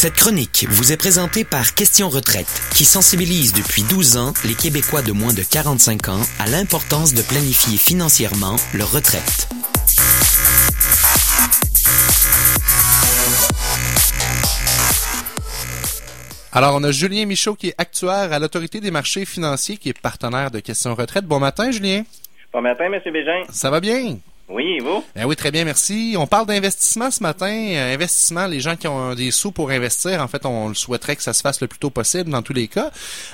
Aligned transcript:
Cette 0.00 0.14
chronique 0.14 0.64
vous 0.68 0.92
est 0.92 0.96
présentée 0.96 1.42
par 1.42 1.74
Question 1.74 2.08
Retraite, 2.08 2.46
qui 2.72 2.84
sensibilise 2.84 3.52
depuis 3.52 3.82
12 3.82 4.16
ans 4.16 4.32
les 4.44 4.54
Québécois 4.54 5.02
de 5.02 5.10
moins 5.10 5.34
de 5.34 5.42
45 5.42 6.08
ans 6.10 6.20
à 6.38 6.46
l'importance 6.46 7.14
de 7.14 7.22
planifier 7.22 7.76
financièrement 7.76 8.54
leur 8.74 8.92
retraite. 8.92 9.48
Alors, 16.52 16.76
on 16.76 16.84
a 16.84 16.92
Julien 16.92 17.26
Michaud 17.26 17.56
qui 17.56 17.70
est 17.70 17.74
actuaire 17.76 18.32
à 18.32 18.38
l'Autorité 18.38 18.78
des 18.78 18.92
marchés 18.92 19.24
financiers, 19.24 19.78
qui 19.78 19.88
est 19.88 20.00
partenaire 20.00 20.52
de 20.52 20.60
Question 20.60 20.94
Retraite. 20.94 21.24
Bon 21.24 21.40
matin, 21.40 21.72
Julien. 21.72 22.04
Bon 22.52 22.62
matin, 22.62 22.84
M. 22.84 23.00
Bégin. 23.12 23.42
Ça 23.50 23.68
va 23.68 23.80
bien? 23.80 24.16
Oui, 24.48 24.78
vous? 24.78 25.04
Ben 25.14 25.26
oui, 25.26 25.36
très 25.36 25.50
bien, 25.50 25.64
merci. 25.64 26.14
On 26.18 26.26
parle 26.26 26.46
d'investissement 26.46 27.10
ce 27.10 27.22
matin. 27.22 27.52
Euh, 27.52 27.94
investissement, 27.94 28.46
les 28.46 28.60
gens 28.60 28.76
qui 28.76 28.88
ont 28.88 29.14
des 29.14 29.30
sous 29.30 29.52
pour 29.52 29.70
investir, 29.70 30.22
en 30.22 30.28
fait, 30.28 30.46
on 30.46 30.68
le 30.68 30.74
souhaiterait 30.74 31.16
que 31.16 31.22
ça 31.22 31.34
se 31.34 31.42
fasse 31.42 31.60
le 31.60 31.66
plus 31.66 31.78
tôt 31.78 31.90
possible 31.90 32.30
dans 32.30 32.40
tous 32.40 32.54
les 32.54 32.66
cas. 32.66 32.90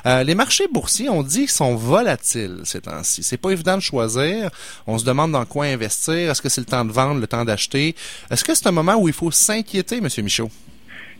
Euh, 0.07 0.25
les 0.25 0.35
marchés 0.35 0.67
boursiers, 0.67 1.09
on 1.09 1.23
dit 1.23 1.47
sont 1.47 1.77
volatiles 1.77 2.63
ces 2.65 2.81
temps-ci. 2.81 3.23
C'est 3.23 3.37
pas 3.37 3.51
évident 3.51 3.77
de 3.77 3.83
choisir. 3.83 4.51
On 4.89 4.99
se 4.99 5.05
demande 5.05 5.31
dans 5.31 5.45
quoi 5.45 5.67
investir. 5.67 6.31
Est-ce 6.31 6.43
que 6.43 6.49
c'est 6.49 6.61
le 6.61 6.67
temps 6.67 6.85
de 6.85 6.91
vendre, 6.91 7.21
le 7.21 7.29
temps 7.29 7.45
d'acheter? 7.45 7.95
Est-ce 8.31 8.43
que 8.43 8.55
c'est 8.55 8.67
un 8.67 8.73
moment 8.73 8.97
où 8.97 9.07
il 9.07 9.15
faut 9.15 9.31
s'inquiéter, 9.31 9.99
M. 9.99 10.09
Michaud? 10.19 10.51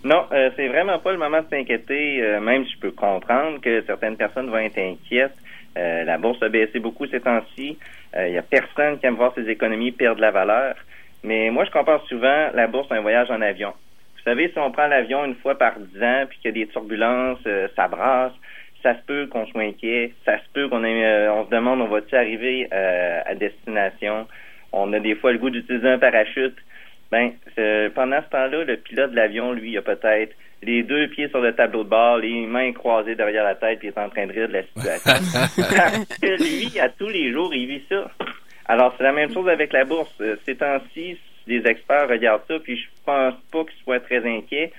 Non, 0.05 0.27
euh, 0.33 0.51
c'est 0.55 0.69
vraiment 0.69 0.99
pas 0.99 1.13
le 1.13 1.19
moment 1.19 1.41
de 1.41 1.49
s'inquiéter, 1.49 2.23
euh, 2.23 2.39
même 2.39 2.67
si 2.67 2.73
je 2.73 2.79
peux 2.79 2.91
comprendre 2.91 3.59
que 3.63 3.83
certaines 3.87 4.19
personnes 4.19 4.51
vont 4.51 4.59
être 4.59 4.77
inquiètes. 4.79 5.35
Euh, 5.79 6.05
la 6.05 6.19
bourse 6.19 6.43
a 6.43 6.51
baissé 6.51 6.79
beaucoup 6.79 7.07
ces 7.07 7.21
temps-ci. 7.21 7.79
Il 8.17 8.33
y 8.33 8.39
a 8.39 8.43
personne 8.43 9.01
qui 9.01 9.07
aime 9.07 9.17
voir 9.17 9.35
ses 9.35 9.49
économies 9.49 9.91
perdre 9.91 10.21
la 10.21 10.31
valeur. 10.31 10.77
Mais 11.25 11.51
moi, 11.51 11.65
je 11.65 11.71
compare 11.73 12.05
souvent 12.07 12.51
la 12.55 12.69
bourse 12.69 12.93
à 12.93 12.95
un 12.95 13.01
voyage 13.01 13.29
en 13.29 13.41
avion. 13.41 13.73
Vous 14.17 14.23
savez, 14.23 14.51
si 14.51 14.59
on 14.59 14.71
prend 14.71 14.87
l'avion 14.87 15.25
une 15.25 15.35
fois 15.35 15.59
par 15.59 15.81
dix 15.81 16.01
ans, 16.01 16.25
puis 16.29 16.39
qu'il 16.39 16.57
y 16.57 16.63
a 16.63 16.65
des 16.65 16.71
turbulences, 16.71 17.43
ça 17.75 17.89
brasse, 17.89 18.33
ça 18.85 18.95
se 18.95 19.03
peut 19.05 19.27
qu'on 19.27 19.47
soit 19.47 19.63
inquiet, 19.63 20.13
ça 20.25 20.39
se 20.39 20.45
peut 20.53 20.69
qu'on 20.69 20.85
ait, 20.85 21.29
on 21.29 21.47
se 21.47 21.51
demande 21.51 21.81
on 21.81 21.89
va-t-il 21.89 22.17
arriver 22.17 22.69
à 22.71 23.35
destination? 23.35 24.29
On 24.71 24.93
a 24.93 25.01
des 25.01 25.17
fois 25.17 25.33
le 25.33 25.39
goût 25.39 25.51
d'utiliser 25.51 25.89
un 25.89 25.99
parachute. 25.99 26.57
Ben, 27.15 27.91
pendant 27.95 28.21
ce 28.23 28.29
temps-là, 28.31 28.65
le 28.65 28.77
pilote 28.77 29.13
de 29.13 29.17
l'avion, 29.17 29.53
lui, 29.53 29.71
il 29.71 29.79
a 29.79 29.83
peut-être 29.83 30.35
les 30.65 30.83
deux 30.83 31.09
pieds 31.09 31.29
sur 31.29 31.41
le 31.41 31.55
tableau 31.55 31.85
de 31.85 31.89
bord, 31.89 32.19
les 32.19 32.47
mains 32.47 32.73
croisées 32.73 33.15
derrière 33.15 33.45
la 33.45 33.55
tête, 33.55 33.79
puis 33.79 33.89
il 33.89 33.91
est 33.91 34.03
en 34.03 34.09
train 34.09 34.27
de 34.27 34.33
rire 34.33 34.49
de 34.49 34.55
la 34.55 34.63
situation. 34.63 35.41
Parce 35.77 36.19
que 36.19 36.43
lui, 36.43 36.81
à 36.81 36.89
tous 36.89 37.09
les 37.09 37.33
jours, 37.33 37.55
il 37.55 37.67
vit 37.67 37.83
ça. 37.89 38.11
Alors, 38.67 38.95
c'est 38.97 39.05
la 39.05 39.13
même 39.13 39.33
chose 39.33 39.49
avec 39.49 39.73
la 39.73 39.85
bourse. 39.85 40.15
Euh, 40.21 40.37
ces 40.45 40.57
temps-ci, 40.57 41.19
les 41.47 41.67
experts 41.67 42.09
regardent 42.09 42.43
ça, 42.49 42.59
puis 42.59 42.77
je 42.77 42.87
pense 43.05 43.35
pas 43.53 43.65
qu'ils 43.65 43.83
soient 43.85 44.01
très 44.01 44.27
inquiets. 44.27 44.73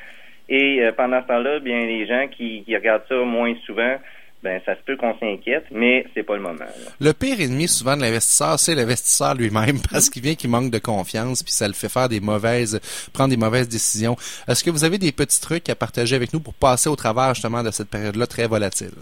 Et 0.49 0.81
euh, 0.81 0.91
pendant 0.91 1.21
ce 1.21 1.27
temps-là, 1.27 1.59
bien, 1.59 1.85
les 1.85 2.05
gens 2.07 2.27
qui, 2.27 2.63
qui 2.63 2.75
regardent 2.75 3.05
ça 3.07 3.15
moins 3.15 3.53
souvent, 3.65 3.95
ben 4.45 4.61
ça 4.63 4.75
se 4.75 4.81
peut 4.83 4.95
qu'on 4.95 5.17
s'inquiète, 5.17 5.65
mais 5.71 6.05
c'est 6.13 6.21
pas 6.21 6.35
le 6.35 6.43
moment. 6.43 6.65
Le 7.01 7.11
pire 7.13 7.41
ennemi 7.41 7.67
souvent 7.67 7.97
de 7.97 8.01
l'investisseur, 8.01 8.59
c'est 8.59 8.75
l'investisseur 8.75 9.33
lui-même 9.33 9.77
parce 9.91 10.11
qu'il 10.11 10.21
vient 10.21 10.35
qu'il 10.35 10.51
manque 10.51 10.69
de 10.69 10.77
confiance 10.77 11.41
puis 11.41 11.51
ça 11.51 11.67
le 11.67 11.73
fait 11.73 11.91
faire 11.91 12.09
des 12.09 12.19
mauvaises, 12.19 12.79
prendre 13.11 13.31
des 13.31 13.37
mauvaises 13.37 13.67
décisions. 13.67 14.15
Est-ce 14.47 14.63
que 14.63 14.69
vous 14.69 14.83
avez 14.83 14.99
des 14.99 15.11
petits 15.11 15.41
trucs 15.41 15.67
à 15.67 15.75
partager 15.75 16.15
avec 16.15 16.31
nous 16.31 16.39
pour 16.39 16.53
passer 16.53 16.89
au 16.89 16.95
travers 16.95 17.33
justement 17.33 17.63
de 17.63 17.71
cette 17.71 17.89
période-là 17.89 18.27
très 18.27 18.47
volatile? 18.47 18.93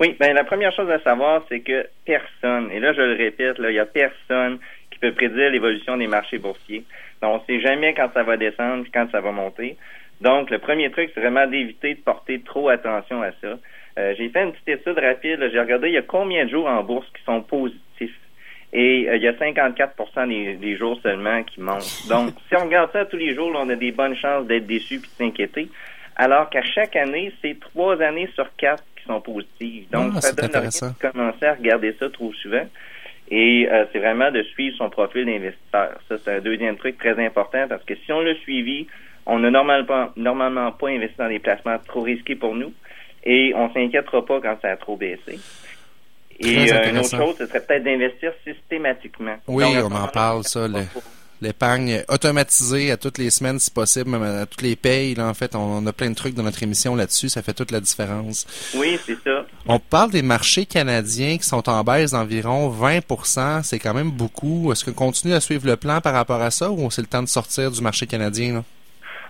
Oui, 0.00 0.16
ben 0.18 0.32
la 0.32 0.44
première 0.44 0.72
chose 0.72 0.90
à 0.90 1.00
savoir, 1.00 1.42
c'est 1.50 1.60
que 1.60 1.86
personne, 2.06 2.70
et 2.72 2.80
là 2.80 2.94
je 2.94 3.02
le 3.02 3.16
répète, 3.16 3.58
là, 3.58 3.70
il 3.70 3.74
y 3.74 3.80
a 3.80 3.84
personne 3.84 4.58
qui 4.90 4.98
peut 5.00 5.12
prédire 5.12 5.50
l'évolution 5.50 5.98
des 5.98 6.06
marchés 6.06 6.38
boursiers. 6.38 6.84
Donc, 7.20 7.42
on 7.42 7.46
sait 7.46 7.60
jamais 7.60 7.92
quand 7.92 8.08
ça 8.14 8.22
va 8.22 8.38
descendre 8.38 8.86
et 8.86 8.90
quand 8.94 9.10
ça 9.10 9.20
va 9.20 9.32
monter. 9.32 9.76
Donc, 10.20 10.50
le 10.50 10.58
premier 10.58 10.90
truc, 10.90 11.10
c'est 11.14 11.20
vraiment 11.20 11.46
d'éviter 11.46 11.94
de 11.94 12.00
porter 12.00 12.40
trop 12.40 12.68
attention 12.68 13.22
à 13.22 13.30
ça. 13.40 13.58
Euh, 13.98 14.14
j'ai 14.16 14.28
fait 14.28 14.42
une 14.42 14.52
petite 14.52 14.80
étude 14.80 14.98
rapide. 14.98 15.48
J'ai 15.52 15.60
regardé 15.60 15.88
il 15.88 15.94
y 15.94 15.98
a 15.98 16.02
combien 16.02 16.44
de 16.44 16.50
jours 16.50 16.66
en 16.66 16.82
bourse 16.82 17.06
qui 17.16 17.22
sont 17.24 17.42
positifs. 17.42 18.18
Et 18.72 19.08
euh, 19.08 19.16
il 19.16 19.22
y 19.22 19.28
a 19.28 19.32
54% 19.32 20.28
des, 20.28 20.54
des, 20.56 20.76
jours 20.76 20.98
seulement 21.02 21.42
qui 21.44 21.60
montent. 21.60 22.06
Donc, 22.08 22.34
si 22.48 22.56
on 22.56 22.64
regarde 22.66 22.90
ça 22.92 23.04
tous 23.06 23.16
les 23.16 23.34
jours, 23.34 23.50
on 23.54 23.68
a 23.70 23.76
des 23.76 23.92
bonnes 23.92 24.16
chances 24.16 24.46
d'être 24.46 24.66
déçus 24.66 24.96
et 24.96 24.98
de 24.98 25.06
s'inquiéter. 25.06 25.68
Alors 26.16 26.50
qu'à 26.50 26.62
chaque 26.62 26.96
année, 26.96 27.32
c'est 27.40 27.58
trois 27.60 28.00
années 28.02 28.28
sur 28.34 28.54
quatre 28.56 28.84
qui 28.96 29.04
sont 29.04 29.20
positives. 29.20 29.88
Donc, 29.90 30.12
ah, 30.16 30.20
ça 30.20 30.32
donne 30.32 30.46
intéressant. 30.46 30.88
de 30.90 31.08
commencer 31.08 31.46
à 31.46 31.54
regarder 31.54 31.94
ça 31.98 32.10
trop 32.10 32.32
souvent. 32.34 32.66
Et 33.30 33.68
euh, 33.70 33.84
c'est 33.92 33.98
vraiment 33.98 34.30
de 34.30 34.42
suivre 34.42 34.76
son 34.76 34.90
profil 34.90 35.26
d'investisseur. 35.26 35.98
Ça, 36.08 36.18
c'est 36.18 36.36
un 36.36 36.40
deuxième 36.40 36.76
truc 36.76 36.98
très 36.98 37.24
important 37.24 37.66
parce 37.68 37.84
que 37.84 37.94
si 37.94 38.12
on 38.12 38.20
l'a 38.20 38.34
suivi, 38.36 38.86
on 39.28 39.38
n'a 39.38 39.50
normalement, 39.50 40.08
normalement 40.16 40.72
pas 40.72 40.88
investi 40.88 41.16
dans 41.18 41.28
des 41.28 41.38
placements 41.38 41.78
trop 41.86 42.02
risqués 42.02 42.34
pour 42.34 42.54
nous 42.54 42.72
et 43.24 43.52
on 43.54 43.72
s'inquiétera 43.72 44.24
pas 44.24 44.40
quand 44.40 44.56
ça 44.62 44.70
a 44.70 44.76
trop 44.76 44.96
baissé. 44.96 45.38
Et 46.40 46.72
euh, 46.72 46.90
une 46.90 46.98
autre 46.98 47.10
chose, 47.10 47.36
ce 47.36 47.46
serait 47.46 47.60
peut-être 47.60 47.84
d'investir 47.84 48.32
systématiquement. 48.44 49.36
Oui, 49.46 49.64
on 49.84 49.92
en 49.92 50.08
parle, 50.08 50.44
ça. 50.44 50.66
L'épargne 51.40 52.02
automatisée 52.08 52.90
à 52.90 52.96
toutes 52.96 53.18
les 53.18 53.30
semaines, 53.30 53.60
si 53.60 53.70
possible, 53.70 54.10
même 54.10 54.24
à 54.24 54.46
toutes 54.46 54.62
les 54.62 54.74
payes. 54.74 55.14
Là, 55.14 55.28
en 55.28 55.34
fait, 55.34 55.54
on, 55.54 55.86
a 55.86 55.92
plein 55.92 56.10
de 56.10 56.14
trucs 56.14 56.34
dans 56.34 56.42
notre 56.42 56.64
émission 56.64 56.96
là-dessus. 56.96 57.28
Ça 57.28 57.42
fait 57.42 57.52
toute 57.52 57.70
la 57.70 57.78
différence. 57.78 58.44
Oui, 58.74 58.98
c'est 59.06 59.18
ça. 59.22 59.46
On 59.66 59.78
parle 59.78 60.10
des 60.10 60.22
marchés 60.22 60.66
canadiens 60.66 61.38
qui 61.38 61.44
sont 61.44 61.68
en 61.68 61.84
baisse 61.84 62.10
d'environ 62.10 62.68
20% 62.70 63.62
C'est 63.62 63.78
quand 63.78 63.94
même 63.94 64.10
beaucoup. 64.10 64.72
Est-ce 64.72 64.84
qu'on 64.84 64.92
continue 64.92 65.34
à 65.34 65.40
suivre 65.40 65.66
le 65.66 65.76
plan 65.76 66.00
par 66.00 66.14
rapport 66.14 66.42
à 66.42 66.50
ça 66.50 66.72
ou 66.72 66.90
c'est 66.90 67.02
le 67.02 67.06
temps 67.06 67.22
de 67.22 67.28
sortir 67.28 67.70
du 67.70 67.80
marché 67.82 68.08
canadien? 68.08 68.54
Là? 68.54 68.64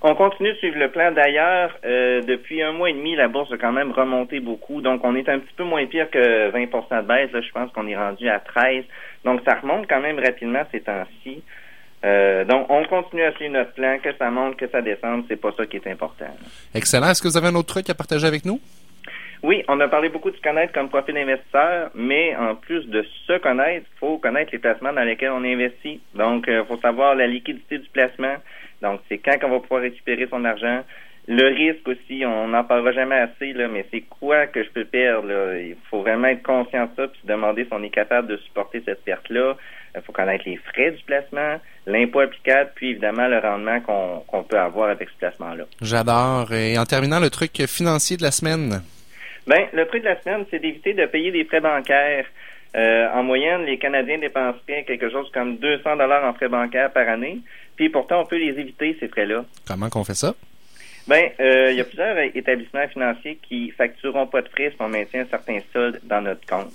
On 0.01 0.15
continue 0.15 0.53
de 0.53 0.59
suivre 0.59 0.79
le 0.79 0.91
plan. 0.91 1.11
D'ailleurs, 1.11 1.77
euh, 1.85 2.23
depuis 2.23 2.63
un 2.63 2.73
mois 2.73 2.91
et 2.91 2.93
demi, 2.93 3.17
la 3.17 3.29
bourse 3.29 3.51
a 3.53 3.57
quand 3.57 3.73
même 3.73 3.91
remonté 3.91 4.39
beaucoup. 4.39 4.81
Donc, 4.81 5.01
on 5.05 5.17
est 5.17 5.29
un 5.29 5.41
petit 5.41 5.55
peu 5.57 5.65
moins 5.65 5.85
pire 5.87 6.09
que 6.11 6.51
20% 6.51 7.03
de 7.03 7.07
baisse. 7.07 7.33
Là, 7.33 7.41
je 7.41 7.51
pense 7.51 7.73
qu'on 7.73 7.87
est 7.89 7.97
rendu 7.97 8.29
à 8.29 8.39
13. 8.39 8.85
Donc, 9.25 9.41
ça 9.45 9.57
remonte 9.57 9.89
quand 9.89 10.01
même 10.01 10.19
rapidement 10.19 10.63
ces 10.71 10.81
temps-ci. 10.81 11.43
Euh, 12.05 12.45
donc, 12.45 12.67
on 12.71 12.85
continue 12.85 13.25
à 13.25 13.33
suivre 13.33 13.55
notre 13.55 13.73
plan. 13.73 13.99
Que 13.99 14.15
ça 14.17 14.31
monte, 14.31 14.57
que 14.57 14.69
ça 14.69 14.83
descende, 14.83 15.25
c'est 15.29 15.41
pas 15.41 15.53
ça 15.57 15.67
qui 15.67 15.77
est 15.77 15.87
important. 15.89 16.27
Excellent. 16.75 17.11
Est-ce 17.11 17.23
que 17.23 17.29
vous 17.29 17.37
avez 17.37 17.49
un 17.49 17.55
autre 17.57 17.75
truc 17.75 17.91
à 17.91 17.95
partager 17.95 18.27
avec 18.27 18.45
nous? 18.45 18.61
Oui, 19.43 19.63
on 19.69 19.79
a 19.79 19.87
parlé 19.87 20.09
beaucoup 20.09 20.31
de 20.31 20.37
se 20.37 20.43
connaître 20.43 20.73
comme 20.73 20.89
profil 20.89 21.15
d'investisseur, 21.15 21.91
mais 21.95 22.35
en 22.37 22.57
plus 22.57 22.85
de 22.87 23.05
se 23.27 23.39
connaître, 23.39 23.87
il 23.95 23.99
faut 23.99 24.19
connaître 24.19 24.51
les 24.53 24.59
placements 24.59 24.93
dans 24.93 25.05
lesquels 25.05 25.31
on 25.31 25.45
investit. 25.45 26.01
Donc, 26.15 26.45
il 26.49 26.55
euh, 26.55 26.65
faut 26.65 26.79
savoir 26.79 27.15
la 27.15 27.27
liquidité 27.29 27.79
du 27.79 27.89
placement, 27.91 28.35
donc, 28.83 29.01
c'est 29.09 29.19
quand 29.19 29.39
qu'on 29.41 29.51
va 29.51 29.61
pouvoir 29.61 29.83
récupérer 29.83 30.27
son 30.31 30.45
argent. 30.45 30.83
Le 31.27 31.47
risque 31.49 31.87
aussi, 31.87 32.25
on 32.25 32.49
n'en 32.49 32.65
parlera 32.65 32.93
jamais 32.93 33.17
assez, 33.17 33.53
là, 33.53 33.69
mais 33.69 33.85
c'est 33.91 34.01
quoi 34.01 34.47
que 34.47 34.65
je 34.65 34.71
peux 34.71 34.87
perdre? 34.87 35.29
Là? 35.29 35.59
Il 35.59 35.77
faut 35.91 36.01
vraiment 36.01 36.29
être 36.29 36.43
conscient 36.43 36.87
de 36.87 36.91
ça 36.97 37.09
puis 37.09 37.21
se 37.21 37.27
demander 37.27 37.65
si 37.65 37.71
on 37.73 37.83
est 37.83 37.91
capable 37.91 38.29
de 38.29 38.39
supporter 38.39 38.83
cette 38.85 39.05
perte-là. 39.05 39.55
Il 39.95 40.01
faut 40.03 40.13
connaître 40.13 40.45
les 40.47 40.57
frais 40.57 40.93
du 40.93 41.03
placement, 41.05 41.61
l'impôt 41.87 42.21
applicable, 42.21 42.71
puis 42.75 42.91
évidemment 42.91 43.27
le 43.27 43.39
rendement 43.39 43.81
qu'on 43.81 44.43
peut 44.43 44.59
avoir 44.59 44.89
avec 44.89 45.11
ce 45.11 45.19
placement-là. 45.19 45.65
J'adore. 45.83 46.53
Et 46.53 46.79
en 46.79 46.85
terminant, 46.85 47.21
le 47.21 47.31
truc 47.31 47.67
financier 47.67 48.17
de 48.17 48.23
la 48.23 48.31
semaine? 48.31 48.83
Ben, 49.47 49.67
le 49.73 49.87
truc 49.87 50.03
de 50.03 50.09
la 50.09 50.21
semaine, 50.23 50.47
c'est 50.51 50.61
d'éviter 50.61 50.95
de 50.95 51.05
payer 51.07 51.31
des 51.31 51.45
frais 51.45 51.61
bancaires. 51.61 52.27
Euh, 52.77 53.09
en 53.15 53.23
moyenne, 53.23 53.65
les 53.65 53.79
Canadiens 53.79 54.19
dépenseraient 54.19 54.85
quelque 54.87 55.11
chose 55.11 55.31
comme 55.33 55.57
200 55.57 55.97
dollars 55.97 56.25
en 56.25 56.35
frais 56.35 56.49
bancaires 56.49 56.91
par 56.93 57.09
année. 57.09 57.39
Puis 57.79 57.91
pourtant, 57.91 58.23
on 58.23 58.27
peut 58.27 58.39
les 58.39 58.59
éviter, 58.59 58.97
ces 58.99 59.07
frais-là. 59.07 59.45
Comment 59.65 59.89
qu'on 59.89 60.03
fait 60.03 60.17
ça? 60.17 60.35
Ben, 61.07 61.31
euh, 61.39 61.71
il 61.71 61.79
y 61.79 61.81
a 61.81 61.85
plusieurs 61.85 62.19
établissements 62.35 62.89
financiers 62.89 63.39
qui 63.49 63.71
factureront 63.71 64.27
pas 64.27 64.43
de 64.43 64.49
frais 64.49 64.71
si 64.71 64.77
on 64.81 64.89
maintient 64.89 65.25
certains 65.31 65.61
soldes 65.73 66.01
dans 66.03 66.21
notre 66.21 66.45
compte. 66.45 66.75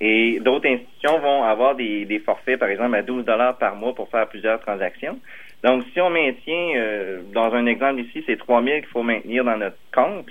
Et 0.00 0.40
d'autres 0.40 0.66
institutions 0.66 1.20
vont 1.20 1.44
avoir 1.44 1.76
des, 1.76 2.22
forfaits, 2.26 2.58
par 2.58 2.68
exemple, 2.68 2.96
à 2.96 3.02
12 3.02 3.24
dollars 3.24 3.58
par 3.58 3.76
mois 3.76 3.94
pour 3.94 4.10
faire 4.10 4.26
plusieurs 4.28 4.58
transactions. 4.58 5.20
Donc, 5.62 5.84
si 5.92 6.00
on 6.00 6.10
maintient, 6.10 6.72
euh, 6.74 7.20
dans 7.32 7.54
un 7.54 7.66
exemple 7.66 8.00
ici, 8.00 8.24
c'est 8.26 8.36
3 8.36 8.64
000 8.64 8.78
qu'il 8.78 8.88
faut 8.88 9.04
maintenir 9.04 9.44
dans 9.44 9.56
notre 9.56 9.78
compte, 9.94 10.26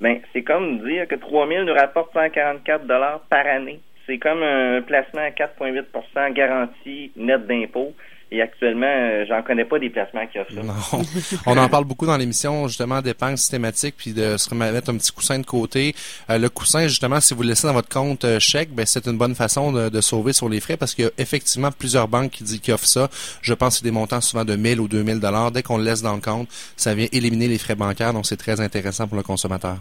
ben, 0.00 0.20
c'est 0.32 0.42
comme 0.42 0.78
dire 0.86 1.08
que 1.08 1.16
3 1.16 1.48
000 1.48 1.64
nous 1.64 1.74
rapporte 1.74 2.12
144 2.12 2.86
dollars 2.86 3.20
par 3.28 3.44
année. 3.44 3.80
C'est 4.06 4.18
comme 4.18 4.42
un 4.42 4.82
placement 4.82 5.22
à 5.22 5.30
4,8% 5.30 6.32
garantie 6.32 7.10
net 7.16 7.44
d'impôt. 7.48 7.92
Et 8.34 8.42
actuellement, 8.42 8.86
euh, 8.88 9.24
j'en 9.28 9.42
connais 9.42 9.64
pas 9.64 9.78
des 9.78 9.90
placements 9.90 10.26
qui 10.26 10.40
offrent 10.40 10.52
ça. 10.52 10.98
On 11.46 11.56
en 11.56 11.68
parle 11.68 11.84
beaucoup 11.84 12.04
dans 12.04 12.16
l'émission, 12.16 12.66
justement, 12.66 13.00
d'épargne 13.00 13.36
systématique, 13.36 13.94
puis 13.96 14.12
de 14.12 14.36
se 14.36 14.50
remettre 14.50 14.90
un 14.90 14.96
petit 14.96 15.12
coussin 15.12 15.38
de 15.38 15.46
côté. 15.46 15.94
Euh, 16.30 16.38
le 16.38 16.48
coussin, 16.48 16.88
justement, 16.88 17.20
si 17.20 17.32
vous 17.32 17.44
le 17.44 17.50
laissez 17.50 17.68
dans 17.68 17.72
votre 17.72 17.88
compte 17.88 18.24
euh, 18.24 18.40
chèque, 18.40 18.74
ben, 18.74 18.84
c'est 18.86 19.06
une 19.06 19.18
bonne 19.18 19.36
façon 19.36 19.72
de, 19.72 20.00
sauver 20.00 20.32
sur 20.32 20.48
les 20.48 20.58
frais 20.58 20.76
parce 20.76 20.96
qu'il 20.96 21.04
y 21.04 21.08
a 21.08 21.12
effectivement 21.16 21.70
plusieurs 21.70 22.08
banques 22.08 22.32
qui, 22.32 22.60
qui 22.60 22.72
offrent 22.72 22.84
ça. 22.86 23.08
Je 23.40 23.54
pense 23.54 23.74
que 23.74 23.78
c'est 23.78 23.84
des 23.84 23.92
montants 23.92 24.20
souvent 24.20 24.44
de 24.44 24.56
1000 24.56 24.80
ou 24.80 24.88
2000 24.88 25.20
dollars. 25.20 25.52
Dès 25.52 25.62
qu'on 25.62 25.78
le 25.78 25.84
laisse 25.84 26.02
dans 26.02 26.14
le 26.14 26.20
compte, 26.20 26.48
ça 26.76 26.92
vient 26.92 27.06
éliminer 27.12 27.46
les 27.46 27.58
frais 27.58 27.76
bancaires, 27.76 28.12
donc 28.12 28.26
c'est 28.26 28.36
très 28.36 28.60
intéressant 28.60 29.06
pour 29.06 29.16
le 29.16 29.22
consommateur. 29.22 29.76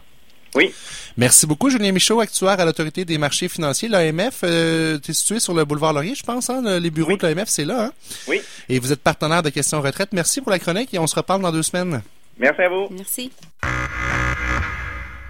Oui. 0.55 0.73
Merci 1.17 1.45
beaucoup, 1.45 1.69
Julien 1.69 1.91
Michaud, 1.91 2.19
actuaire 2.19 2.59
à 2.59 2.65
l'Autorité 2.65 3.05
des 3.05 3.17
marchés 3.17 3.47
financiers. 3.47 3.87
L'AMF, 3.87 4.39
euh, 4.43 4.97
tu 4.99 5.11
es 5.11 5.13
situé 5.13 5.39
sur 5.39 5.53
le 5.53 5.63
boulevard 5.63 5.93
Laurier, 5.93 6.15
je 6.15 6.23
pense. 6.23 6.49
Hein? 6.49 6.79
Les 6.79 6.89
bureaux 6.89 7.15
de 7.17 7.27
l'AMF, 7.27 7.49
c'est 7.49 7.65
là. 7.65 7.85
Hein? 7.85 7.91
Oui. 8.27 8.41
Et 8.69 8.79
vous 8.79 8.91
êtes 8.91 9.01
partenaire 9.01 9.43
de 9.43 9.49
Questions 9.49 9.81
Retraite. 9.81 10.09
Merci 10.11 10.41
pour 10.41 10.51
la 10.51 10.59
chronique 10.59 10.93
et 10.93 10.99
on 10.99 11.07
se 11.07 11.15
reparle 11.15 11.41
dans 11.41 11.51
deux 11.51 11.63
semaines. 11.63 12.01
Merci 12.39 12.61
à 12.61 12.69
vous. 12.69 12.87
Merci. 12.91 13.31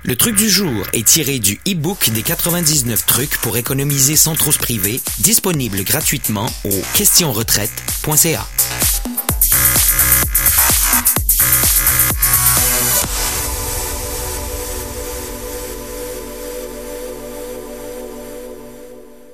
Le 0.06 0.18
truc 0.18 0.36
du 0.36 0.50
jour 0.50 0.86
est 0.92 1.08
tiré 1.08 1.40
du 1.40 1.62
e-book 1.66 2.10
des 2.10 2.24
99 2.24 3.06
trucs 3.06 3.38
pour 3.38 3.56
économiser 3.56 4.18
sans 4.18 4.36
trop 4.36 4.52
se 4.52 4.60
priver, 4.60 5.00
disponible 5.20 5.84
gratuitement 5.86 6.48
au 6.66 6.81
questionretraite.ca. 6.98 8.46